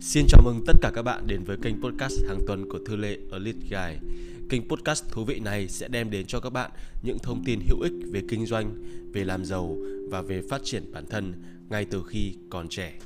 Xin 0.00 0.26
chào 0.28 0.42
mừng 0.44 0.64
tất 0.66 0.72
cả 0.80 0.90
các 0.94 1.02
bạn 1.02 1.26
đến 1.26 1.44
với 1.44 1.56
kênh 1.62 1.82
podcast 1.82 2.14
hàng 2.28 2.40
tuần 2.46 2.68
của 2.68 2.78
Thư 2.86 2.96
Lệ 2.96 3.18
Elite 3.32 3.58
Guy. 3.70 4.08
Kênh 4.48 4.68
podcast 4.68 5.04
thú 5.08 5.24
vị 5.24 5.40
này 5.40 5.68
sẽ 5.68 5.88
đem 5.88 6.10
đến 6.10 6.26
cho 6.26 6.40
các 6.40 6.50
bạn 6.50 6.70
những 7.02 7.18
thông 7.18 7.44
tin 7.44 7.60
hữu 7.68 7.80
ích 7.80 7.92
về 8.12 8.22
kinh 8.28 8.46
doanh, 8.46 8.74
về 9.12 9.24
làm 9.24 9.44
giàu 9.44 9.76
và 10.10 10.22
về 10.22 10.42
phát 10.50 10.60
triển 10.64 10.92
bản 10.92 11.06
thân 11.06 11.32
ngay 11.68 11.84
từ 11.84 12.02
khi 12.06 12.34
còn 12.50 12.68
trẻ. 12.68 12.98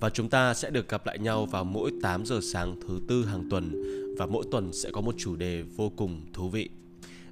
Và 0.00 0.10
chúng 0.10 0.28
ta 0.28 0.54
sẽ 0.54 0.70
được 0.70 0.88
gặp 0.88 1.06
lại 1.06 1.18
nhau 1.18 1.46
vào 1.46 1.64
mỗi 1.64 1.90
8 2.02 2.26
giờ 2.26 2.40
sáng 2.52 2.76
thứ 2.88 3.00
tư 3.08 3.24
hàng 3.24 3.50
tuần 3.50 3.82
và 4.18 4.26
mỗi 4.26 4.44
tuần 4.50 4.72
sẽ 4.72 4.90
có 4.90 5.00
một 5.00 5.14
chủ 5.18 5.36
đề 5.36 5.62
vô 5.76 5.92
cùng 5.96 6.20
thú 6.32 6.48
vị. 6.48 6.68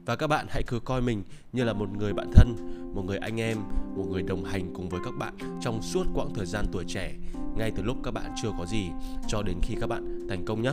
Và 0.07 0.17
các 0.17 0.27
bạn 0.27 0.47
hãy 0.49 0.63
cứ 0.67 0.81
coi 0.81 1.03
mình 1.03 1.23
như 1.53 1.65
là 1.65 1.73
một 1.73 1.89
người 1.99 2.13
bạn 2.13 2.31
thân, 2.35 2.57
một 2.95 3.03
người 3.07 3.19
anh 3.19 3.41
em, 3.41 3.59
một 3.97 4.07
người 4.11 4.23
đồng 4.23 4.45
hành 4.45 4.75
cùng 4.75 4.89
với 4.89 5.01
các 5.05 5.15
bạn 5.19 5.35
trong 5.63 5.83
suốt 5.83 6.05
quãng 6.15 6.35
thời 6.35 6.47
gian 6.47 6.67
tuổi 6.73 6.85
trẻ, 6.89 7.15
ngay 7.57 7.71
từ 7.77 7.83
lúc 7.83 7.97
các 8.03 8.11
bạn 8.11 8.33
chưa 8.43 8.51
có 8.59 8.67
gì 8.67 8.91
cho 9.29 9.43
đến 9.43 9.57
khi 9.63 9.75
các 9.81 9.87
bạn 9.87 10.27
thành 10.29 10.45
công 10.45 10.63
nhé. 10.63 10.73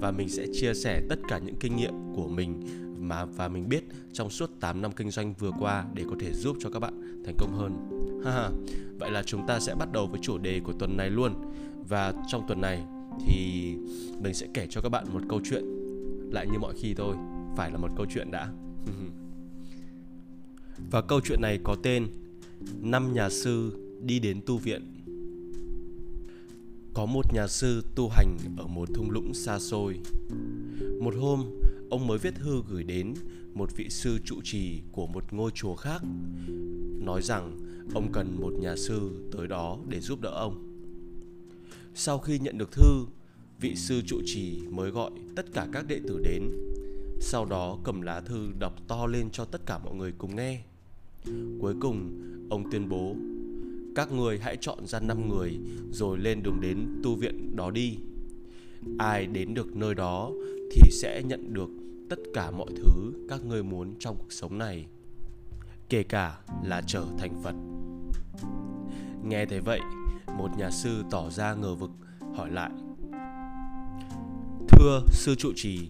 Và 0.00 0.10
mình 0.10 0.28
sẽ 0.28 0.46
chia 0.52 0.74
sẻ 0.74 1.02
tất 1.08 1.16
cả 1.28 1.38
những 1.38 1.56
kinh 1.60 1.76
nghiệm 1.76 1.94
của 2.14 2.28
mình 2.28 2.60
mà 2.98 3.24
và 3.24 3.48
mình 3.48 3.68
biết 3.68 3.84
trong 4.12 4.30
suốt 4.30 4.50
8 4.60 4.82
năm 4.82 4.92
kinh 4.92 5.10
doanh 5.10 5.34
vừa 5.38 5.50
qua 5.60 5.84
để 5.94 6.04
có 6.10 6.16
thể 6.20 6.32
giúp 6.32 6.56
cho 6.60 6.70
các 6.70 6.78
bạn 6.78 7.22
thành 7.24 7.34
công 7.38 7.52
hơn. 7.58 7.72
Ha 8.24 8.50
Vậy 8.98 9.10
là 9.10 9.22
chúng 9.22 9.46
ta 9.46 9.60
sẽ 9.60 9.74
bắt 9.74 9.92
đầu 9.92 10.06
với 10.06 10.20
chủ 10.22 10.38
đề 10.38 10.60
của 10.60 10.72
tuần 10.72 10.96
này 10.96 11.10
luôn. 11.10 11.34
Và 11.88 12.12
trong 12.28 12.44
tuần 12.48 12.60
này 12.60 12.84
thì 13.26 13.74
mình 14.20 14.34
sẽ 14.34 14.46
kể 14.54 14.66
cho 14.70 14.80
các 14.80 14.88
bạn 14.88 15.04
một 15.12 15.20
câu 15.28 15.40
chuyện 15.44 15.64
lại 16.32 16.46
như 16.52 16.58
mọi 16.58 16.74
khi 16.76 16.94
thôi, 16.94 17.16
phải 17.56 17.70
là 17.70 17.78
một 17.78 17.88
câu 17.96 18.06
chuyện 18.14 18.30
đã. 18.30 18.48
Và 20.90 21.02
câu 21.02 21.20
chuyện 21.24 21.40
này 21.42 21.58
có 21.64 21.76
tên 21.82 22.06
Năm 22.80 23.12
nhà 23.12 23.28
sư 23.30 23.72
đi 24.00 24.18
đến 24.18 24.40
tu 24.46 24.58
viện 24.58 25.01
có 26.94 27.06
một 27.06 27.32
nhà 27.34 27.46
sư 27.46 27.84
tu 27.94 28.08
hành 28.08 28.38
ở 28.56 28.66
một 28.66 28.88
thung 28.94 29.10
lũng 29.10 29.34
xa 29.34 29.58
xôi 29.58 29.98
Một 31.00 31.14
hôm, 31.20 31.44
ông 31.90 32.06
mới 32.06 32.18
viết 32.18 32.34
thư 32.34 32.62
gửi 32.68 32.84
đến 32.84 33.14
một 33.54 33.76
vị 33.76 33.88
sư 33.90 34.18
trụ 34.24 34.36
trì 34.44 34.80
của 34.92 35.06
một 35.06 35.32
ngôi 35.32 35.50
chùa 35.50 35.74
khác 35.74 36.02
Nói 37.00 37.22
rằng 37.22 37.58
ông 37.94 38.12
cần 38.12 38.40
một 38.40 38.52
nhà 38.60 38.76
sư 38.76 39.28
tới 39.32 39.46
đó 39.46 39.78
để 39.88 40.00
giúp 40.00 40.20
đỡ 40.20 40.30
ông 40.30 40.84
Sau 41.94 42.18
khi 42.18 42.38
nhận 42.38 42.58
được 42.58 42.72
thư, 42.72 43.06
vị 43.60 43.74
sư 43.76 44.02
trụ 44.06 44.20
trì 44.24 44.60
mới 44.70 44.90
gọi 44.90 45.10
tất 45.36 45.46
cả 45.52 45.68
các 45.72 45.84
đệ 45.88 46.00
tử 46.08 46.20
đến 46.24 46.50
sau 47.24 47.44
đó 47.44 47.78
cầm 47.84 48.00
lá 48.00 48.20
thư 48.20 48.52
đọc 48.58 48.72
to 48.88 49.06
lên 49.06 49.30
cho 49.30 49.44
tất 49.44 49.66
cả 49.66 49.78
mọi 49.78 49.94
người 49.94 50.12
cùng 50.18 50.36
nghe. 50.36 50.62
Cuối 51.60 51.74
cùng, 51.80 52.12
ông 52.50 52.70
tuyên 52.70 52.88
bố 52.88 53.14
các 53.94 54.12
người 54.12 54.38
hãy 54.38 54.56
chọn 54.56 54.86
ra 54.86 55.00
5 55.00 55.28
người 55.28 55.58
rồi 55.90 56.18
lên 56.18 56.42
đường 56.42 56.60
đến 56.60 57.00
tu 57.02 57.14
viện 57.14 57.56
đó 57.56 57.70
đi. 57.70 57.98
Ai 58.98 59.26
đến 59.26 59.54
được 59.54 59.76
nơi 59.76 59.94
đó 59.94 60.30
thì 60.72 60.90
sẽ 60.90 61.22
nhận 61.22 61.54
được 61.54 61.68
tất 62.10 62.18
cả 62.34 62.50
mọi 62.50 62.68
thứ 62.76 63.12
các 63.28 63.44
ngươi 63.44 63.62
muốn 63.62 63.94
trong 63.98 64.16
cuộc 64.18 64.32
sống 64.32 64.58
này, 64.58 64.86
kể 65.88 66.02
cả 66.02 66.38
là 66.64 66.82
trở 66.86 67.04
thành 67.18 67.42
Phật. 67.42 67.54
Nghe 69.24 69.46
thấy 69.46 69.60
vậy, 69.60 69.80
một 70.38 70.48
nhà 70.58 70.70
sư 70.70 71.02
tỏ 71.10 71.30
ra 71.30 71.54
ngờ 71.54 71.74
vực 71.74 71.90
hỏi 72.34 72.50
lại: 72.50 72.70
"Thưa 74.68 75.02
sư 75.10 75.34
trụ 75.34 75.52
trì, 75.56 75.88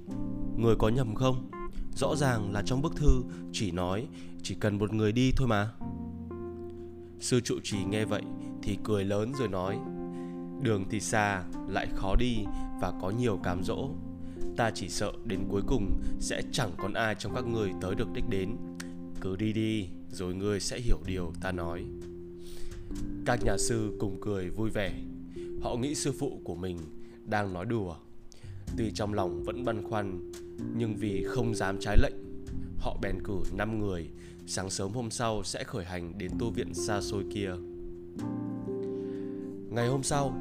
người 0.56 0.74
có 0.78 0.88
nhầm 0.88 1.14
không? 1.14 1.50
Rõ 1.96 2.16
ràng 2.16 2.52
là 2.52 2.62
trong 2.66 2.82
bức 2.82 2.96
thư 2.96 3.22
chỉ 3.52 3.70
nói 3.70 4.06
chỉ 4.42 4.54
cần 4.54 4.78
một 4.78 4.92
người 4.92 5.12
đi 5.12 5.32
thôi 5.36 5.48
mà. 5.48 5.70
Sư 7.22 7.40
trụ 7.40 7.54
trì 7.62 7.84
nghe 7.84 8.04
vậy 8.04 8.22
thì 8.62 8.78
cười 8.84 9.04
lớn 9.04 9.32
rồi 9.38 9.48
nói 9.48 9.78
Đường 10.62 10.84
thì 10.90 11.00
xa, 11.00 11.44
lại 11.68 11.86
khó 11.94 12.16
đi 12.16 12.44
và 12.80 12.92
có 13.02 13.10
nhiều 13.10 13.40
cám 13.42 13.64
dỗ. 13.64 13.90
Ta 14.56 14.70
chỉ 14.74 14.88
sợ 14.88 15.12
đến 15.24 15.40
cuối 15.48 15.62
cùng 15.66 16.02
sẽ 16.20 16.42
chẳng 16.52 16.70
còn 16.78 16.92
ai 16.92 17.14
trong 17.18 17.34
các 17.34 17.46
người 17.46 17.72
tới 17.80 17.94
được 17.94 18.08
đích 18.14 18.24
đến. 18.28 18.56
Cứ 19.20 19.36
đi 19.36 19.52
đi, 19.52 19.88
rồi 20.10 20.34
ngươi 20.34 20.60
sẽ 20.60 20.78
hiểu 20.78 20.98
điều 21.06 21.32
ta 21.40 21.52
nói. 21.52 21.84
Các 23.26 23.44
nhà 23.44 23.56
sư 23.58 23.96
cùng 24.00 24.18
cười 24.20 24.48
vui 24.50 24.70
vẻ. 24.70 24.92
Họ 25.62 25.76
nghĩ 25.76 25.94
sư 25.94 26.12
phụ 26.18 26.40
của 26.44 26.54
mình 26.54 26.78
đang 27.24 27.52
nói 27.52 27.66
đùa. 27.66 27.96
Tuy 28.76 28.90
trong 28.94 29.14
lòng 29.14 29.42
vẫn 29.44 29.64
băn 29.64 29.82
khoăn 29.82 30.32
Nhưng 30.76 30.96
vì 30.96 31.24
không 31.28 31.54
dám 31.54 31.76
trái 31.80 31.96
lệnh 32.02 32.21
Họ 32.82 32.96
bèn 33.00 33.22
cử 33.24 33.34
5 33.52 33.80
người, 33.80 34.10
Sáng 34.46 34.70
sớm 34.70 34.92
hôm 34.92 35.10
sau 35.10 35.42
sẽ 35.44 35.64
khởi 35.64 35.84
hành 35.84 36.18
đến 36.18 36.30
tu 36.38 36.50
viện 36.50 36.74
xa 36.74 37.00
xôi 37.00 37.24
kia. 37.34 37.52
Ngày 39.70 39.88
hôm 39.88 40.02
sau, 40.02 40.34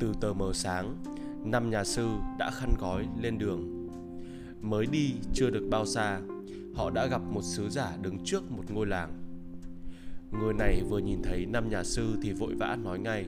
Từ 0.00 0.12
tờ 0.20 0.32
mờ 0.32 0.52
sáng, 0.54 0.96
Năm 1.44 1.70
nhà 1.70 1.84
sư 1.84 2.08
đã 2.38 2.50
khăn 2.50 2.74
gói 2.80 3.06
lên 3.20 3.38
đường. 3.38 3.88
Mới 4.60 4.86
đi 4.86 5.12
chưa 5.34 5.50
được 5.50 5.68
bao 5.70 5.86
xa, 5.86 6.20
Họ 6.74 6.90
đã 6.90 7.06
gặp 7.06 7.22
một 7.32 7.42
sứ 7.42 7.68
giả 7.68 7.96
đứng 8.02 8.18
trước 8.24 8.50
một 8.50 8.64
ngôi 8.68 8.86
làng. 8.86 9.12
Người 10.40 10.54
này 10.54 10.82
vừa 10.88 10.98
nhìn 10.98 11.22
thấy 11.22 11.46
năm 11.46 11.68
nhà 11.68 11.84
sư 11.84 12.18
thì 12.22 12.32
vội 12.32 12.54
vã 12.54 12.76
nói 12.82 12.98
ngay, 12.98 13.26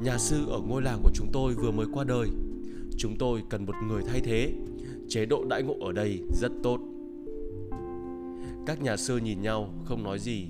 Nhà 0.00 0.18
sư 0.18 0.46
ở 0.48 0.58
ngôi 0.58 0.82
làng 0.82 1.00
của 1.02 1.10
chúng 1.14 1.28
tôi 1.32 1.54
vừa 1.54 1.70
mới 1.70 1.86
qua 1.92 2.04
đời. 2.04 2.28
Chúng 2.98 3.16
tôi 3.18 3.42
cần 3.50 3.66
một 3.66 3.74
người 3.88 4.02
thay 4.06 4.20
thế. 4.20 4.52
Chế 5.08 5.26
độ 5.26 5.44
đãi 5.44 5.62
ngộ 5.62 5.76
ở 5.80 5.92
đây 5.92 6.20
rất 6.40 6.52
tốt. 6.62 6.91
Các 8.66 8.82
nhà 8.82 8.96
sư 8.96 9.16
nhìn 9.16 9.42
nhau 9.42 9.74
không 9.84 10.02
nói 10.02 10.18
gì. 10.18 10.46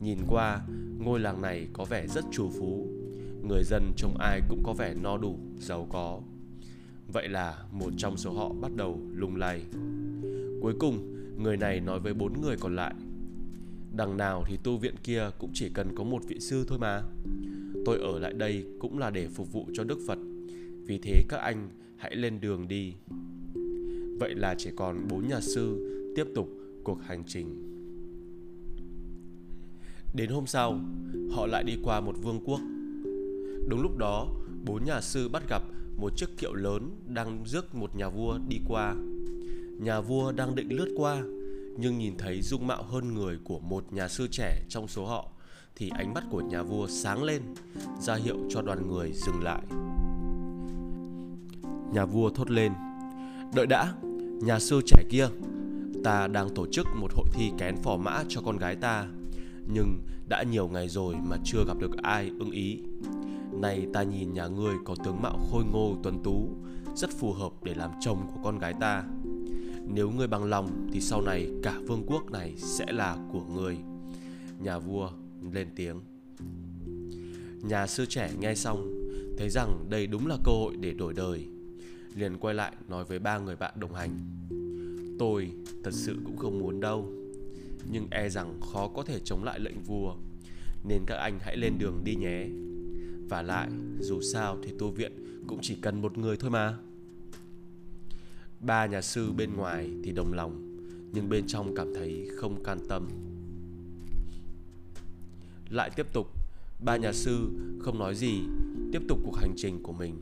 Nhìn 0.00 0.18
qua 0.28 0.60
ngôi 0.98 1.20
làng 1.20 1.42
này 1.42 1.68
có 1.72 1.84
vẻ 1.84 2.06
rất 2.06 2.24
trù 2.32 2.50
phú. 2.50 2.86
Người 3.48 3.62
dân 3.64 3.92
trông 3.96 4.16
ai 4.18 4.40
cũng 4.48 4.62
có 4.64 4.72
vẻ 4.72 4.94
no 4.94 5.16
đủ, 5.16 5.38
giàu 5.58 5.86
có. 5.90 6.20
Vậy 7.12 7.28
là 7.28 7.64
một 7.72 7.92
trong 7.96 8.16
số 8.16 8.32
họ 8.32 8.48
bắt 8.60 8.76
đầu 8.76 9.00
lung 9.12 9.36
lay. 9.36 9.62
Cuối 10.60 10.74
cùng 10.80 11.16
người 11.42 11.56
này 11.56 11.80
nói 11.80 12.00
với 12.00 12.14
bốn 12.14 12.40
người 12.40 12.56
còn 12.60 12.76
lại. 12.76 12.94
Đằng 13.96 14.16
nào 14.16 14.44
thì 14.46 14.56
tu 14.62 14.76
viện 14.76 14.94
kia 15.02 15.30
cũng 15.38 15.50
chỉ 15.54 15.68
cần 15.74 15.94
có 15.94 16.04
một 16.04 16.22
vị 16.28 16.40
sư 16.40 16.64
thôi 16.68 16.78
mà. 16.78 17.02
Tôi 17.84 17.98
ở 17.98 18.18
lại 18.18 18.32
đây 18.32 18.66
cũng 18.80 18.98
là 18.98 19.10
để 19.10 19.28
phục 19.28 19.52
vụ 19.52 19.66
cho 19.74 19.84
Đức 19.84 19.98
Phật. 20.06 20.18
Vì 20.86 20.98
thế 20.98 21.24
các 21.28 21.38
anh 21.38 21.68
hãy 21.96 22.16
lên 22.16 22.40
đường 22.40 22.68
đi. 22.68 22.94
Vậy 24.18 24.34
là 24.34 24.54
chỉ 24.58 24.70
còn 24.76 25.08
bốn 25.08 25.28
nhà 25.28 25.40
sư 25.40 25.90
tiếp 26.16 26.24
tục 26.34 26.48
cuộc 26.84 26.98
hành 27.02 27.22
trình. 27.26 27.70
Đến 30.14 30.30
hôm 30.30 30.46
sau, 30.46 30.80
họ 31.32 31.46
lại 31.46 31.64
đi 31.64 31.78
qua 31.82 32.00
một 32.00 32.14
vương 32.22 32.40
quốc. 32.44 32.60
Đúng 33.68 33.82
lúc 33.82 33.96
đó, 33.96 34.28
bốn 34.64 34.84
nhà 34.84 35.00
sư 35.00 35.28
bắt 35.28 35.42
gặp 35.48 35.62
một 35.96 36.16
chiếc 36.16 36.38
kiệu 36.38 36.54
lớn 36.54 36.90
đang 37.06 37.44
rước 37.46 37.74
một 37.74 37.96
nhà 37.96 38.08
vua 38.08 38.38
đi 38.48 38.60
qua. 38.68 38.94
Nhà 39.80 40.00
vua 40.00 40.32
đang 40.32 40.54
định 40.54 40.72
lướt 40.72 40.94
qua, 40.96 41.22
nhưng 41.76 41.98
nhìn 41.98 42.14
thấy 42.18 42.42
dung 42.42 42.66
mạo 42.66 42.82
hơn 42.82 43.14
người 43.14 43.38
của 43.44 43.58
một 43.58 43.92
nhà 43.92 44.08
sư 44.08 44.26
trẻ 44.30 44.62
trong 44.68 44.88
số 44.88 45.06
họ 45.06 45.28
thì 45.76 45.88
ánh 45.88 46.14
mắt 46.14 46.24
của 46.30 46.40
nhà 46.40 46.62
vua 46.62 46.86
sáng 46.86 47.22
lên, 47.22 47.42
ra 48.00 48.14
hiệu 48.14 48.36
cho 48.50 48.62
đoàn 48.62 48.88
người 48.88 49.12
dừng 49.12 49.42
lại. 49.42 49.62
Nhà 51.92 52.04
vua 52.04 52.30
thốt 52.30 52.50
lên 52.50 52.72
Đợi 53.54 53.66
đã, 53.66 53.94
nhà 54.42 54.58
sư 54.58 54.80
trẻ 54.86 55.04
kia 55.10 55.28
Ta 56.04 56.26
đang 56.26 56.54
tổ 56.54 56.66
chức 56.72 56.86
một 56.94 57.12
hội 57.14 57.26
thi 57.32 57.52
kén 57.58 57.76
phò 57.76 57.96
mã 57.96 58.24
cho 58.28 58.40
con 58.40 58.56
gái 58.56 58.76
ta. 58.76 59.06
Nhưng 59.66 60.02
đã 60.28 60.42
nhiều 60.42 60.68
ngày 60.68 60.88
rồi 60.88 61.14
mà 61.24 61.36
chưa 61.44 61.64
gặp 61.66 61.78
được 61.78 61.96
ai 62.02 62.30
ưng 62.38 62.50
ý. 62.50 62.80
Này 63.52 63.86
ta 63.92 64.02
nhìn 64.02 64.32
nhà 64.34 64.46
ngươi 64.46 64.74
có 64.84 64.94
tướng 65.04 65.22
mạo 65.22 65.38
khôi 65.50 65.64
ngô 65.64 65.96
tuấn 66.02 66.22
tú, 66.24 66.48
Rất 66.96 67.10
phù 67.10 67.32
hợp 67.32 67.52
để 67.62 67.74
làm 67.74 67.90
chồng 68.00 68.26
của 68.34 68.40
con 68.44 68.58
gái 68.58 68.74
ta. 68.80 69.04
Nếu 69.94 70.10
ngươi 70.10 70.26
bằng 70.26 70.44
lòng 70.44 70.88
thì 70.92 71.00
sau 71.00 71.20
này 71.20 71.50
cả 71.62 71.78
vương 71.86 72.02
quốc 72.06 72.30
này 72.30 72.54
sẽ 72.56 72.92
là 72.92 73.16
của 73.32 73.42
ngươi. 73.54 73.76
Nhà 74.58 74.78
vua 74.78 75.10
lên 75.52 75.68
tiếng. 75.76 76.00
Nhà 77.62 77.86
sư 77.86 78.06
trẻ 78.06 78.30
nghe 78.40 78.54
xong, 78.54 78.94
Thấy 79.38 79.50
rằng 79.50 79.86
đây 79.88 80.06
đúng 80.06 80.26
là 80.26 80.36
cơ 80.44 80.52
hội 80.52 80.76
để 80.80 80.92
đổi 80.92 81.12
đời. 81.12 81.46
Liền 82.14 82.38
quay 82.38 82.54
lại 82.54 82.72
nói 82.88 83.04
với 83.04 83.18
ba 83.18 83.38
người 83.38 83.56
bạn 83.56 83.72
đồng 83.80 83.94
hành 83.94 84.10
tôi 85.18 85.50
thật 85.84 85.90
sự 85.92 86.16
cũng 86.24 86.36
không 86.36 86.58
muốn 86.58 86.80
đâu. 86.80 87.12
Nhưng 87.90 88.06
e 88.10 88.28
rằng 88.28 88.60
khó 88.60 88.88
có 88.88 89.02
thể 89.02 89.18
chống 89.24 89.44
lại 89.44 89.60
lệnh 89.60 89.82
vua, 89.82 90.14
nên 90.88 91.02
các 91.06 91.16
anh 91.16 91.38
hãy 91.40 91.56
lên 91.56 91.78
đường 91.78 92.00
đi 92.04 92.14
nhé. 92.14 92.46
Và 93.28 93.42
lại, 93.42 93.68
dù 94.00 94.20
sao 94.20 94.58
thì 94.62 94.72
tu 94.78 94.90
viện 94.90 95.12
cũng 95.46 95.58
chỉ 95.62 95.76
cần 95.82 96.02
một 96.02 96.18
người 96.18 96.36
thôi 96.36 96.50
mà. 96.50 96.78
Ba 98.60 98.86
nhà 98.86 99.00
sư 99.00 99.32
bên 99.32 99.56
ngoài 99.56 99.90
thì 100.04 100.12
đồng 100.12 100.32
lòng, 100.32 100.76
nhưng 101.12 101.28
bên 101.28 101.46
trong 101.46 101.74
cảm 101.74 101.94
thấy 101.94 102.28
không 102.36 102.62
can 102.64 102.78
tâm. 102.88 103.08
Lại 105.70 105.90
tiếp 105.96 106.06
tục, 106.12 106.26
ba 106.84 106.96
nhà 106.96 107.12
sư 107.12 107.48
không 107.78 107.98
nói 107.98 108.14
gì, 108.14 108.40
tiếp 108.92 109.02
tục 109.08 109.18
cuộc 109.24 109.36
hành 109.36 109.52
trình 109.56 109.82
của 109.82 109.92
mình. 109.92 110.14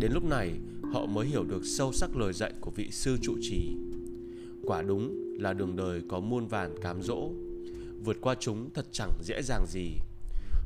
Đến 0.00 0.12
lúc 0.12 0.24
này 0.24 0.52
họ 0.92 1.06
mới 1.06 1.26
hiểu 1.26 1.44
được 1.44 1.64
sâu 1.64 1.92
sắc 1.92 2.16
lời 2.16 2.32
dạy 2.32 2.52
của 2.60 2.70
vị 2.70 2.90
sư 2.90 3.18
trụ 3.22 3.36
trì. 3.40 3.76
Quả 4.66 4.82
đúng 4.82 5.28
là 5.38 5.52
đường 5.52 5.76
đời 5.76 6.02
có 6.08 6.20
muôn 6.20 6.46
vàn 6.46 6.80
cám 6.82 7.02
dỗ, 7.02 7.30
vượt 8.04 8.16
qua 8.20 8.34
chúng 8.40 8.70
thật 8.74 8.86
chẳng 8.92 9.10
dễ 9.22 9.42
dàng 9.42 9.66
gì. 9.66 9.94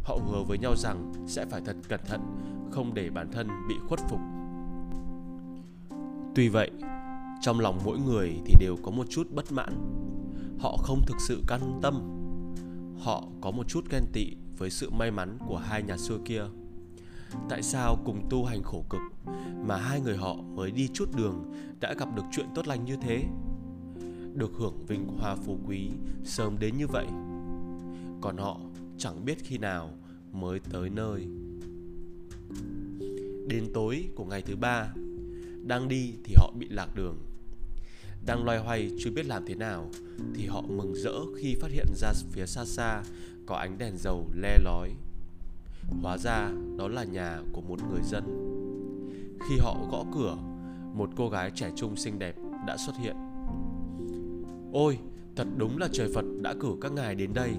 họ 0.03 0.19
hứa 0.27 0.43
với 0.49 0.59
nhau 0.59 0.75
rằng 0.77 1.13
sẽ 1.27 1.47
phải 1.47 1.61
thật 1.65 1.77
cẩn 1.89 2.01
thận, 2.07 2.21
không 2.71 2.95
để 2.95 3.11
bản 3.11 3.31
thân 3.33 3.49
bị 3.69 3.75
khuất 3.89 4.01
phục. 4.11 4.21
Tuy 6.35 6.49
vậy, 6.49 6.71
trong 7.41 7.61
lòng 7.61 7.79
mỗi 7.85 7.99
người 7.99 8.33
thì 8.47 8.55
đều 8.61 8.77
có 8.83 8.91
một 8.91 9.07
chút 9.11 9.31
bất 9.31 9.53
mãn. 9.53 9.75
Họ 10.59 10.77
không 10.77 11.03
thực 11.07 11.17
sự 11.21 11.43
căn 11.47 11.81
tâm. 11.83 11.95
Họ 12.99 13.29
có 13.41 13.51
một 13.51 13.69
chút 13.69 13.91
ghen 13.91 14.05
tị 14.13 14.27
với 14.59 14.71
sự 14.71 14.91
may 14.91 15.11
mắn 15.11 15.39
của 15.47 15.57
hai 15.57 15.83
nhà 15.83 15.97
xưa 15.97 16.19
kia. 16.25 16.45
Tại 17.49 17.63
sao 17.63 17.99
cùng 18.05 18.27
tu 18.31 18.45
hành 18.45 18.63
khổ 18.63 18.85
cực 18.91 19.01
mà 19.67 19.77
hai 19.77 20.01
người 20.01 20.17
họ 20.17 20.35
mới 20.35 20.71
đi 20.71 20.89
chút 20.89 21.09
đường 21.17 21.53
đã 21.81 21.95
gặp 21.99 22.09
được 22.17 22.23
chuyện 22.33 22.47
tốt 22.55 22.67
lành 22.67 22.85
như 22.85 22.97
thế? 22.97 23.25
Được 24.35 24.51
hưởng 24.55 24.87
vinh 24.87 25.07
hoa 25.07 25.37
phú 25.37 25.59
quý 25.67 25.91
sớm 26.25 26.59
đến 26.59 26.77
như 26.77 26.87
vậy. 26.87 27.07
Còn 28.21 28.37
họ 28.37 28.61
chẳng 28.99 29.25
biết 29.25 29.39
khi 29.45 29.59
nào 29.59 29.91
mới 30.33 30.61
tới 30.61 30.91
nơi. 30.91 31.27
Đến 33.49 33.65
tối 33.75 34.05
của 34.15 34.25
ngày 34.25 34.43
thứ 34.43 34.57
ba, 34.57 34.93
đang 35.67 35.89
đi 35.89 36.15
thì 36.25 36.35
họ 36.37 36.53
bị 36.59 36.69
lạc 36.71 36.89
đường. 36.95 37.19
Đang 38.27 38.45
loay 38.45 38.59
hoay 38.59 38.91
chưa 38.99 39.11
biết 39.11 39.27
làm 39.27 39.47
thế 39.47 39.55
nào 39.55 39.91
thì 40.35 40.47
họ 40.47 40.63
mừng 40.69 40.95
rỡ 40.95 41.15
khi 41.37 41.55
phát 41.61 41.71
hiện 41.71 41.87
ra 41.95 42.13
phía 42.31 42.47
xa 42.47 42.65
xa 42.65 43.03
có 43.47 43.57
ánh 43.57 43.79
đèn 43.79 43.97
dầu 43.97 44.31
le 44.35 44.59
lói. 44.59 44.91
Hóa 46.03 46.19
ra 46.19 46.51
đó 46.77 46.89
là 46.89 47.05
nhà 47.05 47.41
của 47.53 47.61
một 47.61 47.79
người 47.91 48.03
dân. 48.03 48.25
Khi 49.49 49.55
họ 49.59 49.77
gõ 49.91 50.05
cửa, 50.15 50.37
một 50.95 51.11
cô 51.17 51.29
gái 51.29 51.51
trẻ 51.55 51.71
trung 51.77 51.97
xinh 51.97 52.19
đẹp 52.19 52.37
đã 52.67 52.77
xuất 52.77 52.97
hiện. 52.99 53.17
Ôi, 54.73 54.99
thật 55.37 55.47
đúng 55.57 55.79
là 55.79 55.89
trời 55.93 56.09
Phật 56.15 56.25
đã 56.43 56.55
cử 56.61 56.69
các 56.81 56.93
ngài 56.93 57.15
đến 57.15 57.31
đây. 57.35 57.51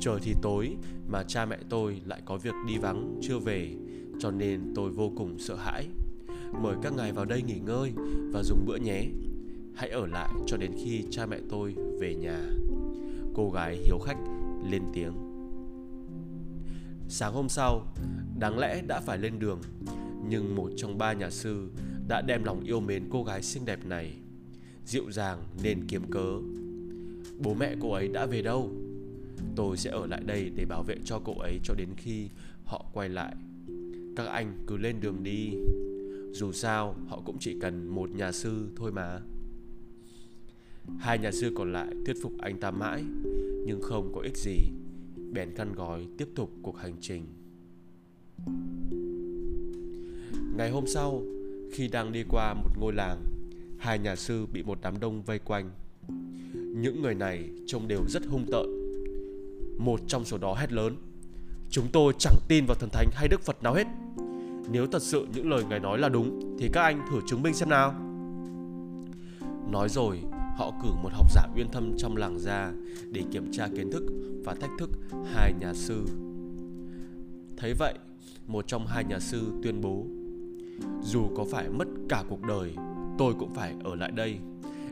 Trời 0.00 0.18
thì 0.22 0.34
tối 0.42 0.76
mà 1.08 1.22
cha 1.22 1.46
mẹ 1.46 1.58
tôi 1.68 2.00
lại 2.06 2.22
có 2.24 2.36
việc 2.36 2.54
đi 2.66 2.78
vắng 2.78 3.18
chưa 3.22 3.38
về, 3.38 3.76
cho 4.18 4.30
nên 4.30 4.72
tôi 4.74 4.90
vô 4.90 5.12
cùng 5.16 5.38
sợ 5.38 5.56
hãi. 5.56 5.88
Mời 6.62 6.76
các 6.82 6.92
ngài 6.92 7.12
vào 7.12 7.24
đây 7.24 7.42
nghỉ 7.42 7.58
ngơi 7.58 7.92
và 8.32 8.42
dùng 8.42 8.64
bữa 8.66 8.76
nhé. 8.76 9.04
Hãy 9.74 9.90
ở 9.90 10.06
lại 10.06 10.28
cho 10.46 10.56
đến 10.56 10.72
khi 10.76 11.04
cha 11.10 11.26
mẹ 11.26 11.38
tôi 11.50 11.74
về 12.00 12.14
nhà. 12.14 12.40
Cô 13.34 13.50
gái 13.50 13.76
hiếu 13.76 13.98
khách 13.98 14.18
lên 14.70 14.82
tiếng. 14.92 15.31
Sáng 17.14 17.32
hôm 17.32 17.48
sau, 17.48 17.86
đáng 18.38 18.58
lẽ 18.58 18.82
đã 18.86 19.00
phải 19.00 19.18
lên 19.18 19.38
đường, 19.38 19.60
nhưng 20.28 20.54
một 20.56 20.70
trong 20.76 20.98
ba 20.98 21.12
nhà 21.12 21.30
sư 21.30 21.70
đã 22.08 22.20
đem 22.20 22.44
lòng 22.44 22.60
yêu 22.64 22.80
mến 22.80 23.04
cô 23.10 23.24
gái 23.24 23.42
xinh 23.42 23.64
đẹp 23.64 23.86
này. 23.86 24.12
Dịu 24.86 25.10
dàng 25.10 25.42
nên 25.62 25.86
kiếm 25.88 26.10
cớ. 26.10 26.38
Bố 27.38 27.54
mẹ 27.54 27.74
cô 27.80 27.92
ấy 27.92 28.08
đã 28.08 28.26
về 28.26 28.42
đâu? 28.42 28.70
Tôi 29.56 29.76
sẽ 29.76 29.90
ở 29.90 30.06
lại 30.06 30.20
đây 30.26 30.50
để 30.56 30.64
bảo 30.64 30.82
vệ 30.82 30.96
cho 31.04 31.20
cô 31.24 31.38
ấy 31.38 31.60
cho 31.64 31.74
đến 31.74 31.88
khi 31.96 32.28
họ 32.64 32.84
quay 32.92 33.08
lại. 33.08 33.34
Các 34.16 34.26
anh 34.26 34.64
cứ 34.66 34.76
lên 34.76 35.00
đường 35.00 35.22
đi. 35.22 35.50
Dù 36.32 36.52
sao, 36.52 36.96
họ 37.08 37.22
cũng 37.26 37.36
chỉ 37.40 37.56
cần 37.60 37.88
một 37.88 38.10
nhà 38.10 38.32
sư 38.32 38.68
thôi 38.76 38.92
mà. 38.92 39.20
Hai 40.98 41.18
nhà 41.18 41.32
sư 41.32 41.52
còn 41.56 41.72
lại 41.72 41.88
thuyết 42.06 42.16
phục 42.22 42.32
anh 42.38 42.60
ta 42.60 42.70
mãi, 42.70 43.04
nhưng 43.66 43.80
không 43.82 44.12
có 44.14 44.20
ích 44.20 44.36
gì. 44.36 44.58
Bèn 45.32 45.54
khăn 45.56 45.72
gói 45.74 46.06
tiếp 46.18 46.28
tục 46.34 46.50
cuộc 46.62 46.78
hành 46.78 46.94
trình. 47.00 47.26
Ngày 50.56 50.70
hôm 50.70 50.86
sau, 50.86 51.22
khi 51.72 51.88
đang 51.88 52.12
đi 52.12 52.24
qua 52.28 52.54
một 52.54 52.70
ngôi 52.80 52.92
làng, 52.92 53.22
hai 53.78 53.98
nhà 53.98 54.16
sư 54.16 54.46
bị 54.52 54.62
một 54.62 54.78
đám 54.82 55.00
đông 55.00 55.22
vây 55.22 55.38
quanh. 55.38 55.70
Những 56.54 57.02
người 57.02 57.14
này 57.14 57.50
trông 57.66 57.88
đều 57.88 58.04
rất 58.08 58.22
hung 58.26 58.46
tợn. 58.52 58.66
Một 59.78 60.00
trong 60.06 60.24
số 60.24 60.38
đó 60.38 60.54
hét 60.54 60.72
lớn: 60.72 60.96
"Chúng 61.70 61.86
tôi 61.92 62.12
chẳng 62.18 62.36
tin 62.48 62.64
vào 62.66 62.74
thần 62.80 62.90
thánh 62.92 63.08
hay 63.12 63.28
đức 63.28 63.40
Phật 63.40 63.62
nào 63.62 63.74
hết. 63.74 63.86
Nếu 64.70 64.86
thật 64.86 65.02
sự 65.02 65.26
những 65.34 65.50
lời 65.50 65.64
ngài 65.64 65.80
nói 65.80 65.98
là 65.98 66.08
đúng 66.08 66.56
thì 66.58 66.68
các 66.72 66.82
anh 66.82 67.06
thử 67.10 67.20
chứng 67.26 67.42
minh 67.42 67.54
xem 67.54 67.68
nào." 67.68 67.94
Nói 69.70 69.88
rồi, 69.88 70.18
họ 70.56 70.72
cử 70.82 70.88
một 71.02 71.12
học 71.12 71.32
giả 71.32 71.42
uyên 71.56 71.68
thâm 71.72 71.94
trong 71.98 72.16
làng 72.16 72.38
ra 72.38 72.72
để 73.10 73.22
kiểm 73.32 73.52
tra 73.52 73.68
kiến 73.76 73.90
thức 73.90 74.02
và 74.44 74.54
thách 74.54 74.70
thức 74.78 74.90
hai 75.34 75.52
nhà 75.60 75.74
sư. 75.74 76.06
Thấy 77.56 77.74
vậy, 77.74 77.94
một 78.46 78.66
trong 78.66 78.86
hai 78.86 79.04
nhà 79.04 79.18
sư 79.18 79.52
tuyên 79.62 79.80
bố 79.80 80.06
dù 81.02 81.28
có 81.36 81.44
phải 81.50 81.68
mất 81.68 81.88
cả 82.08 82.24
cuộc 82.28 82.42
đời 82.42 82.74
tôi 83.18 83.34
cũng 83.38 83.54
phải 83.54 83.74
ở 83.84 83.94
lại 83.94 84.10
đây 84.10 84.38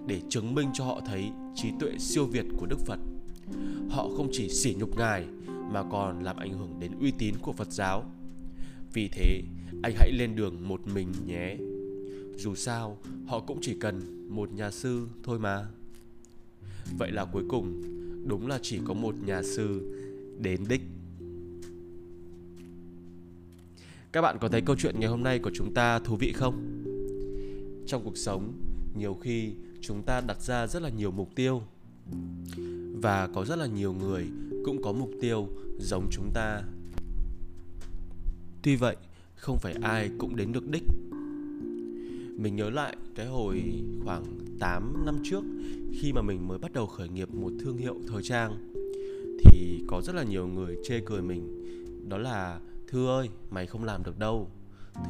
để 0.07 0.21
chứng 0.29 0.55
minh 0.55 0.71
cho 0.75 0.85
họ 0.85 1.01
thấy 1.07 1.31
trí 1.55 1.69
tuệ 1.81 1.99
siêu 1.99 2.27
việt 2.27 2.47
của 2.59 2.67
đức 2.67 2.79
phật. 2.87 2.99
Họ 3.91 4.09
không 4.17 4.29
chỉ 4.33 4.49
sỉ 4.49 4.75
nhục 4.79 4.97
ngài 4.97 5.27
mà 5.71 5.83
còn 5.83 6.23
làm 6.23 6.37
ảnh 6.37 6.53
hưởng 6.53 6.81
đến 6.81 6.93
uy 7.01 7.11
tín 7.11 7.35
của 7.43 7.53
phật 7.53 7.73
giáo. 7.73 8.05
Vì 8.93 9.09
thế 9.09 9.43
anh 9.83 9.93
hãy 9.97 10.13
lên 10.13 10.37
đường 10.37 10.69
một 10.69 10.81
mình 10.95 11.13
nhé 11.27 11.57
dù 12.41 12.55
sao, 12.55 12.99
họ 13.27 13.41
cũng 13.41 13.59
chỉ 13.63 13.75
cần 13.81 14.27
một 14.35 14.53
nhà 14.53 14.71
sư 14.71 15.07
thôi 15.23 15.39
mà. 15.39 15.67
Vậy 16.99 17.11
là 17.11 17.25
cuối 17.25 17.45
cùng, 17.49 17.83
đúng 18.27 18.47
là 18.47 18.59
chỉ 18.63 18.81
có 18.85 18.95
một 18.95 19.15
nhà 19.27 19.43
sư 19.43 19.95
đến 20.39 20.65
đích. 20.69 20.81
Các 24.13 24.23
bạn 24.23 24.37
có 24.41 24.49
thấy 24.49 24.61
câu 24.61 24.77
chuyện 24.77 25.01
ngày 25.01 25.09
hôm 25.09 25.23
nay 25.23 25.39
của 25.39 25.51
chúng 25.55 25.75
ta 25.75 25.99
thú 25.99 26.17
vị 26.17 26.33
không? 26.33 26.83
Trong 27.87 28.05
cuộc 28.05 28.17
sống, 28.17 28.53
nhiều 28.99 29.15
khi 29.15 29.53
chúng 29.81 30.03
ta 30.03 30.21
đặt 30.21 30.43
ra 30.43 30.67
rất 30.67 30.83
là 30.83 30.89
nhiều 30.89 31.11
mục 31.11 31.29
tiêu. 31.35 31.63
Và 33.03 33.29
có 33.35 33.45
rất 33.45 33.57
là 33.57 33.67
nhiều 33.67 33.93
người 33.93 34.27
cũng 34.65 34.83
có 34.83 34.93
mục 34.93 35.11
tiêu 35.21 35.49
giống 35.79 36.09
chúng 36.11 36.31
ta. 36.35 36.63
Tuy 38.63 38.77
vậy, 38.77 38.97
không 39.37 39.59
phải 39.59 39.75
ai 39.83 40.11
cũng 40.19 40.37
đến 40.37 40.53
được 40.53 40.69
đích 40.71 40.85
mình 42.41 42.57
nhớ 42.57 42.71
lại 42.71 42.97
cái 43.15 43.27
hồi 43.27 43.63
khoảng 44.05 44.25
8 44.61 45.07
năm 45.07 45.19
trước, 45.25 45.45
khi 46.01 46.13
mà 46.13 46.23
mình 46.23 46.49
mới 46.49 46.59
bắt 46.59 46.73
đầu 46.73 46.87
khởi 46.87 47.09
nghiệp 47.09 47.35
một 47.35 47.53
thương 47.61 47.77
hiệu 47.77 47.95
thời 48.09 48.23
trang, 48.23 48.73
thì 49.45 49.85
có 49.89 50.01
rất 50.05 50.15
là 50.15 50.23
nhiều 50.23 50.47
người 50.47 50.77
chê 50.85 51.01
cười 51.07 51.23
mình. 51.23 51.65
Đó 52.09 52.19
là, 52.19 52.61
thư 52.89 53.07
ơi, 53.07 53.29
mày 53.51 53.67
không 53.67 53.85
làm 53.85 54.03
được 54.05 54.19
đâu. 54.19 54.51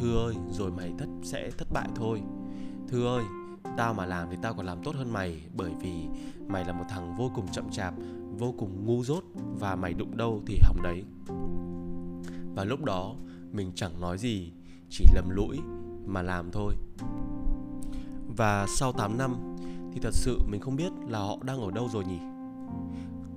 Thư 0.01 0.17
ơi, 0.17 0.35
rồi 0.51 0.71
mày 0.71 0.93
thất, 0.99 1.09
sẽ 1.23 1.51
thất 1.59 1.69
bại 1.73 1.89
thôi. 1.95 2.21
Thư 2.89 3.07
ơi, 3.07 3.25
tao 3.77 3.95
mà 3.95 4.07
làm 4.07 4.29
thì 4.31 4.37
tao 4.43 4.55
còn 4.55 4.67
làm 4.67 4.83
tốt 4.83 4.95
hơn 4.95 5.13
mày, 5.13 5.43
bởi 5.57 5.73
vì 5.83 5.93
mày 6.49 6.65
là 6.65 6.73
một 6.73 6.85
thằng 6.89 7.15
vô 7.19 7.31
cùng 7.35 7.47
chậm 7.53 7.71
chạp, 7.71 7.95
vô 8.39 8.55
cùng 8.59 8.87
ngu 8.87 9.05
dốt 9.05 9.25
và 9.61 9.77
mày 9.77 9.95
đụng 9.95 10.17
đâu 10.17 10.43
thì 10.47 10.59
hỏng 10.63 10.83
đấy. 10.83 11.05
Và 12.55 12.65
lúc 12.65 12.85
đó, 12.85 13.15
mình 13.53 13.73
chẳng 13.75 14.01
nói 14.01 14.19
gì, 14.19 14.53
chỉ 14.91 15.05
lầm 15.15 15.31
lũi 15.31 15.59
mà 16.07 16.23
làm 16.23 16.51
thôi. 16.51 16.75
Và 18.37 18.67
sau 18.79 18.93
8 18.93 19.19
năm 19.19 19.57
thì 19.93 20.01
thật 20.03 20.15
sự 20.15 20.39
mình 20.49 20.61
không 20.61 20.77
biết 20.77 20.93
là 21.09 21.19
họ 21.19 21.39
đang 21.43 21.61
ở 21.61 21.71
đâu 21.71 21.89
rồi 21.93 22.05
nhỉ? 22.05 22.19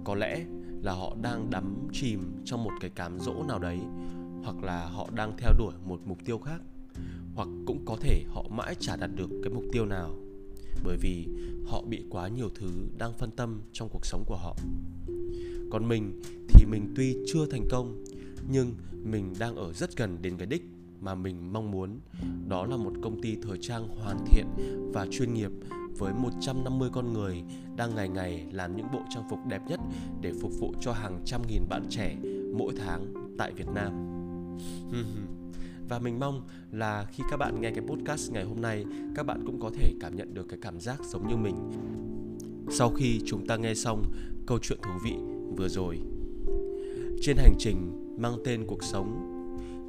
Có 0.03 0.15
lẽ 0.15 0.46
là 0.82 0.93
họ 0.93 1.15
đang 1.22 1.50
đắm 1.50 1.88
chìm 1.91 2.41
trong 2.46 2.63
một 2.63 2.72
cái 2.82 2.89
cám 2.89 3.20
dỗ 3.20 3.43
nào 3.43 3.60
đấy, 3.60 3.79
hoặc 4.43 4.63
là 4.63 4.86
họ 4.86 5.10
đang 5.15 5.38
theo 5.38 5.51
đuổi 5.58 5.74
một 5.86 6.00
mục 6.05 6.17
tiêu 6.25 6.38
khác, 6.38 6.62
hoặc 7.36 7.48
cũng 7.65 7.86
có 7.86 7.98
thể 8.01 8.24
họ 8.29 8.46
mãi 8.50 8.75
chả 8.79 8.96
đạt 8.96 9.10
được 9.15 9.29
cái 9.43 9.53
mục 9.53 9.63
tiêu 9.72 9.86
nào, 9.86 10.15
bởi 10.84 10.98
vì 11.01 11.27
họ 11.67 11.82
bị 11.82 12.03
quá 12.10 12.27
nhiều 12.27 12.50
thứ 12.55 12.72
đang 12.98 13.13
phân 13.13 13.32
tâm 13.32 13.62
trong 13.74 13.89
cuộc 13.91 14.05
sống 14.05 14.24
của 14.27 14.38
họ. 14.38 14.55
Còn 15.72 15.88
mình 15.88 16.22
thì 16.48 16.65
mình 16.65 16.93
tuy 16.96 17.17
chưa 17.34 17.46
thành 17.46 17.67
công, 17.70 18.03
nhưng 18.50 18.75
mình 19.03 19.34
đang 19.39 19.55
ở 19.55 19.74
rất 19.74 19.98
gần 19.98 20.17
đến 20.22 20.38
cái 20.38 20.48
đích 20.48 20.63
mà 21.03 21.15
mình 21.15 21.53
mong 21.53 21.72
muốn 21.72 22.00
đó 22.48 22.65
là 22.65 22.77
một 22.77 22.93
công 23.01 23.22
ty 23.22 23.38
thời 23.41 23.57
trang 23.62 23.88
hoàn 23.88 24.17
thiện 24.25 24.45
và 24.93 25.07
chuyên 25.12 25.33
nghiệp 25.33 25.51
với 25.98 26.13
150 26.13 26.89
con 26.93 27.13
người 27.13 27.43
đang 27.75 27.95
ngày 27.95 28.10
ngày 28.10 28.48
làm 28.51 28.75
những 28.75 28.88
bộ 28.93 29.00
trang 29.10 29.24
phục 29.29 29.39
đẹp 29.48 29.62
nhất 29.67 29.79
để 30.22 30.33
phục 30.41 30.51
vụ 30.60 30.74
cho 30.81 30.91
hàng 30.91 31.22
trăm 31.25 31.41
nghìn 31.48 31.62
bạn 31.69 31.86
trẻ 31.89 32.15
mỗi 32.57 32.74
tháng 32.77 33.13
tại 33.38 33.51
Việt 33.53 33.67
Nam. 33.74 33.91
và 35.89 36.00
mình 36.00 36.19
mong 36.19 36.48
là 36.72 37.05
khi 37.12 37.24
các 37.29 37.38
bạn 37.38 37.62
nghe 37.62 37.72
cái 37.72 37.83
podcast 37.88 38.31
ngày 38.31 38.43
hôm 38.43 38.62
nay, 38.62 38.86
các 39.15 39.25
bạn 39.25 39.43
cũng 39.45 39.60
có 39.60 39.69
thể 39.74 39.93
cảm 40.00 40.15
nhận 40.15 40.33
được 40.33 40.48
cái 40.50 40.60
cảm 40.62 40.79
giác 40.79 41.00
giống 41.05 41.27
như 41.27 41.36
mình 41.36 41.55
sau 42.69 42.89
khi 42.89 43.22
chúng 43.25 43.48
ta 43.48 43.57
nghe 43.57 43.74
xong 43.74 44.03
câu 44.45 44.60
chuyện 44.62 44.79
thú 44.81 44.91
vị 45.03 45.15
vừa 45.57 45.67
rồi, 45.69 46.00
trên 47.22 47.38
hành 47.38 47.53
trình 47.60 47.77
mang 48.17 48.38
tên 48.45 48.65
cuộc 48.67 48.83
sống 48.83 49.29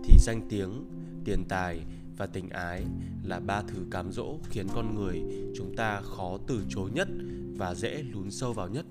thì 0.05 0.19
danh 0.19 0.41
tiếng 0.49 0.85
tiền 1.25 1.45
tài 1.49 1.81
và 2.17 2.27
tình 2.27 2.49
ái 2.51 2.85
là 3.25 3.41
ba 3.41 3.63
thứ 3.63 3.79
cám 3.91 4.13
dỗ 4.13 4.39
khiến 4.51 4.67
con 4.75 4.95
người 4.95 5.23
chúng 5.57 5.77
ta 5.77 6.01
khó 6.01 6.39
từ 6.47 6.65
chối 6.69 6.91
nhất 6.95 7.09
và 7.57 7.75
dễ 7.75 8.03
lún 8.03 8.31
sâu 8.31 8.53
vào 8.53 8.69
nhất. 8.69 8.87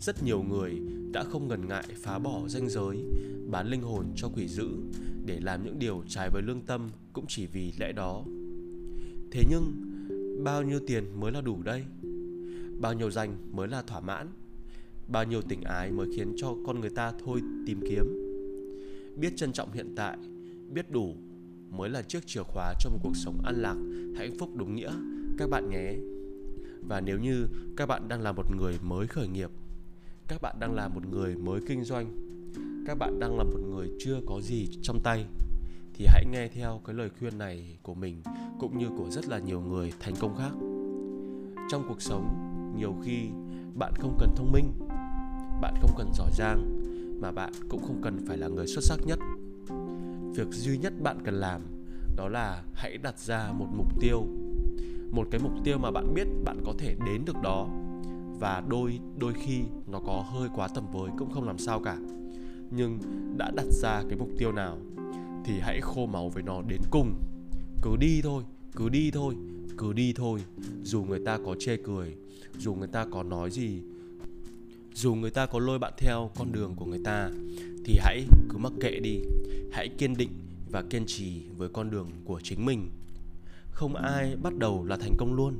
Rất 0.00 0.22
nhiều 0.22 0.42
người 0.42 0.80
đã 1.12 1.24
không 1.24 1.48
ngần 1.48 1.68
ngại 1.68 1.84
phá 1.96 2.18
bỏ 2.18 2.48
danh 2.48 2.68
giới, 2.68 2.96
bán 3.50 3.66
linh 3.66 3.82
hồn 3.82 4.06
cho 4.16 4.28
quỷ 4.28 4.48
dữ 4.48 4.68
để 5.26 5.40
làm 5.40 5.64
những 5.64 5.78
điều 5.78 6.02
trái 6.08 6.30
với 6.32 6.42
lương 6.42 6.62
tâm 6.62 6.90
cũng 7.12 7.24
chỉ 7.28 7.46
vì 7.46 7.72
lẽ 7.78 7.92
đó. 7.92 8.24
Thế 9.30 9.44
nhưng, 9.50 9.72
bao 10.44 10.62
nhiêu 10.62 10.80
tiền 10.86 11.20
mới 11.20 11.32
là 11.32 11.40
đủ 11.40 11.62
đây? 11.62 11.84
Bao 12.80 12.92
nhiêu 12.92 13.10
danh 13.10 13.36
mới 13.52 13.68
là 13.68 13.82
thỏa 13.82 14.00
mãn? 14.00 14.28
Bao 15.08 15.24
nhiêu 15.24 15.42
tình 15.42 15.62
ái 15.62 15.90
mới 15.90 16.08
khiến 16.16 16.32
cho 16.36 16.56
con 16.66 16.80
người 16.80 16.90
ta 16.90 17.12
thôi 17.24 17.40
tìm 17.66 17.80
kiếm? 17.88 18.04
Biết 19.16 19.32
trân 19.36 19.52
trọng 19.52 19.72
hiện 19.72 19.94
tại 19.96 20.16
biết 20.70 20.90
đủ 20.90 21.16
mới 21.70 21.90
là 21.90 22.02
chiếc 22.02 22.26
chìa 22.26 22.42
khóa 22.42 22.74
cho 22.80 22.90
một 22.90 22.98
cuộc 23.02 23.16
sống 23.16 23.40
an 23.44 23.62
lạc, 23.62 23.76
hạnh 24.16 24.38
phúc 24.38 24.50
đúng 24.56 24.74
nghĩa. 24.74 24.92
Các 25.38 25.50
bạn 25.50 25.70
nhé 25.70 25.94
và 26.88 27.00
nếu 27.00 27.18
như 27.18 27.46
các 27.76 27.86
bạn 27.86 28.08
đang 28.08 28.20
là 28.20 28.32
một 28.32 28.54
người 28.56 28.78
mới 28.82 29.06
khởi 29.06 29.28
nghiệp, 29.28 29.50
các 30.28 30.42
bạn 30.42 30.56
đang 30.60 30.74
là 30.74 30.88
một 30.88 31.06
người 31.10 31.36
mới 31.36 31.60
kinh 31.68 31.84
doanh, 31.84 32.06
các 32.86 32.98
bạn 32.98 33.20
đang 33.20 33.38
là 33.38 33.44
một 33.44 33.60
người 33.70 33.90
chưa 33.98 34.20
có 34.26 34.40
gì 34.40 34.68
trong 34.82 35.00
tay, 35.04 35.26
thì 35.94 36.06
hãy 36.08 36.24
nghe 36.32 36.48
theo 36.48 36.80
cái 36.86 36.94
lời 36.94 37.10
khuyên 37.18 37.38
này 37.38 37.78
của 37.82 37.94
mình 37.94 38.22
cũng 38.58 38.78
như 38.78 38.88
của 38.88 39.10
rất 39.10 39.28
là 39.28 39.38
nhiều 39.38 39.60
người 39.60 39.92
thành 40.00 40.14
công 40.20 40.36
khác. 40.36 40.52
Trong 41.70 41.84
cuộc 41.88 42.02
sống, 42.02 42.28
nhiều 42.78 42.94
khi 43.04 43.28
bạn 43.74 43.92
không 43.96 44.16
cần 44.18 44.34
thông 44.36 44.52
minh, 44.52 44.72
bạn 45.60 45.74
không 45.80 45.94
cần 45.98 46.10
giỏi 46.14 46.30
giang, 46.32 46.80
mà 47.20 47.32
bạn 47.32 47.52
cũng 47.68 47.82
không 47.82 48.00
cần 48.02 48.24
phải 48.28 48.38
là 48.38 48.48
người 48.48 48.66
xuất 48.66 48.84
sắc 48.84 48.96
nhất 49.06 49.18
việc 50.34 50.48
duy 50.50 50.78
nhất 50.78 50.92
bạn 51.02 51.18
cần 51.24 51.34
làm 51.34 51.62
đó 52.16 52.28
là 52.28 52.62
hãy 52.74 52.98
đặt 52.98 53.18
ra 53.18 53.52
một 53.52 53.66
mục 53.76 54.00
tiêu. 54.00 54.26
Một 55.10 55.28
cái 55.30 55.40
mục 55.40 55.52
tiêu 55.64 55.78
mà 55.78 55.90
bạn 55.90 56.14
biết 56.14 56.26
bạn 56.44 56.60
có 56.64 56.74
thể 56.78 56.96
đến 57.06 57.24
được 57.24 57.36
đó. 57.42 57.68
Và 58.40 58.62
đôi 58.68 59.00
đôi 59.18 59.32
khi 59.34 59.60
nó 59.86 60.00
có 60.06 60.24
hơi 60.32 60.48
quá 60.54 60.68
tầm 60.74 60.86
với 60.92 61.10
cũng 61.18 61.30
không 61.30 61.46
làm 61.46 61.58
sao 61.58 61.80
cả. 61.80 61.96
Nhưng 62.70 62.98
đã 63.36 63.50
đặt 63.56 63.66
ra 63.72 64.02
cái 64.08 64.18
mục 64.18 64.28
tiêu 64.38 64.52
nào 64.52 64.78
thì 65.44 65.60
hãy 65.60 65.80
khô 65.80 66.06
máu 66.06 66.28
với 66.28 66.42
nó 66.42 66.62
đến 66.62 66.80
cùng. 66.90 67.14
Cứ 67.82 67.96
đi 67.96 68.20
thôi, 68.22 68.42
cứ 68.76 68.88
đi 68.88 69.10
thôi, 69.10 69.34
cứ 69.78 69.92
đi 69.92 70.12
thôi. 70.12 70.40
Dù 70.82 71.02
người 71.02 71.20
ta 71.26 71.38
có 71.46 71.54
chê 71.58 71.76
cười, 71.76 72.16
dù 72.58 72.74
người 72.74 72.88
ta 72.88 73.06
có 73.12 73.22
nói 73.22 73.50
gì, 73.50 73.82
dù 74.94 75.14
người 75.14 75.30
ta 75.30 75.46
có 75.46 75.58
lôi 75.58 75.78
bạn 75.78 75.92
theo 75.98 76.30
con 76.36 76.52
đường 76.52 76.74
của 76.76 76.86
người 76.86 77.00
ta 77.04 77.30
thì 77.90 77.98
hãy 77.98 78.24
cứ 78.48 78.58
mặc 78.58 78.72
kệ 78.80 79.00
đi. 79.00 79.20
Hãy 79.72 79.88
kiên 79.88 80.16
định 80.16 80.30
và 80.70 80.82
kiên 80.82 81.06
trì 81.06 81.42
với 81.56 81.68
con 81.68 81.90
đường 81.90 82.10
của 82.24 82.40
chính 82.40 82.66
mình. 82.66 82.90
Không 83.70 83.94
ai 83.94 84.36
bắt 84.42 84.58
đầu 84.58 84.84
là 84.84 84.96
thành 84.96 85.14
công 85.18 85.34
luôn. 85.34 85.54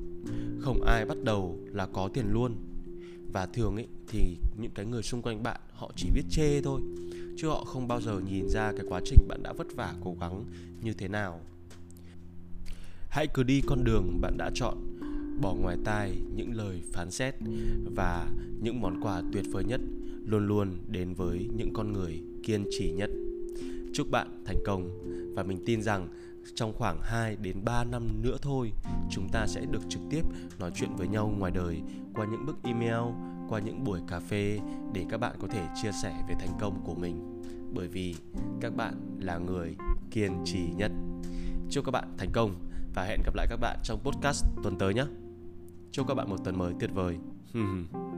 Không 0.60 0.82
ai 0.82 1.04
bắt 1.04 1.16
đầu 1.24 1.58
là 1.72 1.86
có 1.86 2.08
tiền 2.14 2.32
luôn. 2.32 2.56
Và 3.32 3.46
thường 3.46 3.76
ấy, 3.76 3.86
thì 4.08 4.36
những 4.60 4.70
cái 4.74 4.86
người 4.86 5.02
xung 5.02 5.22
quanh 5.22 5.42
bạn, 5.42 5.60
họ 5.72 5.90
chỉ 5.96 6.10
biết 6.14 6.22
chê 6.30 6.62
thôi. 6.62 6.80
Chứ 7.38 7.48
họ 7.48 7.64
không 7.64 7.88
bao 7.88 8.00
giờ 8.00 8.20
nhìn 8.20 8.48
ra 8.48 8.72
cái 8.72 8.86
quá 8.88 9.00
trình 9.04 9.28
bạn 9.28 9.42
đã 9.42 9.52
vất 9.52 9.66
vả, 9.74 9.94
cố 10.04 10.16
gắng 10.20 10.44
như 10.82 10.92
thế 10.92 11.08
nào. 11.08 11.40
Hãy 13.08 13.26
cứ 13.34 13.42
đi 13.42 13.60
con 13.66 13.84
đường 13.84 14.18
bạn 14.20 14.36
đã 14.38 14.50
chọn. 14.54 14.78
Bỏ 15.40 15.54
ngoài 15.54 15.76
tai 15.84 16.12
những 16.34 16.52
lời 16.54 16.82
phán 16.92 17.10
xét 17.10 17.34
và 17.96 18.28
những 18.62 18.80
món 18.80 19.00
quà 19.02 19.22
tuyệt 19.32 19.44
vời 19.52 19.64
nhất 19.64 19.80
luôn 20.30 20.46
luôn 20.46 20.78
đến 20.88 21.14
với 21.14 21.48
những 21.56 21.72
con 21.72 21.92
người 21.92 22.22
kiên 22.42 22.64
trì 22.70 22.92
nhất. 22.92 23.10
Chúc 23.92 24.10
bạn 24.10 24.42
thành 24.44 24.58
công 24.64 24.90
và 25.34 25.42
mình 25.42 25.62
tin 25.66 25.82
rằng 25.82 26.08
trong 26.54 26.72
khoảng 26.72 27.00
2 27.02 27.36
đến 27.36 27.56
3 27.64 27.84
năm 27.84 28.22
nữa 28.22 28.36
thôi, 28.42 28.72
chúng 29.10 29.28
ta 29.32 29.46
sẽ 29.46 29.60
được 29.70 29.80
trực 29.88 30.02
tiếp 30.10 30.22
nói 30.58 30.70
chuyện 30.74 30.90
với 30.96 31.08
nhau 31.08 31.34
ngoài 31.38 31.52
đời 31.52 31.82
qua 32.14 32.26
những 32.30 32.46
bức 32.46 32.56
email, 32.62 33.14
qua 33.48 33.60
những 33.60 33.84
buổi 33.84 34.00
cà 34.08 34.20
phê 34.20 34.60
để 34.94 35.04
các 35.10 35.16
bạn 35.18 35.36
có 35.40 35.48
thể 35.48 35.66
chia 35.82 35.90
sẻ 36.02 36.24
về 36.28 36.34
thành 36.40 36.58
công 36.60 36.82
của 36.84 36.94
mình. 36.94 37.42
Bởi 37.74 37.88
vì 37.88 38.14
các 38.60 38.76
bạn 38.76 38.94
là 39.20 39.38
người 39.38 39.76
kiên 40.10 40.42
trì 40.44 40.62
nhất. 40.76 40.92
Chúc 41.70 41.84
các 41.84 41.90
bạn 41.90 42.14
thành 42.18 42.30
công 42.32 42.54
và 42.94 43.04
hẹn 43.04 43.20
gặp 43.24 43.34
lại 43.34 43.46
các 43.50 43.56
bạn 43.56 43.78
trong 43.82 44.00
podcast 44.00 44.44
tuần 44.62 44.78
tới 44.78 44.94
nhé. 44.94 45.04
Chúc 45.92 46.08
các 46.08 46.14
bạn 46.14 46.30
một 46.30 46.44
tuần 46.44 46.58
mới 46.58 46.74
tuyệt 46.80 46.90
vời. 46.94 47.18